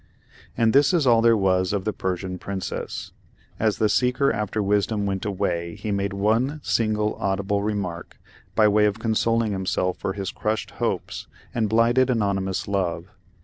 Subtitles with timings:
[0.57, 3.11] And this is all there was of the Persian Princess.
[3.59, 8.17] As the seeker after wisdom went away he made one single audible remark
[8.55, 13.11] by way of consoling himself for his crushed hopes and blighted anonymous love.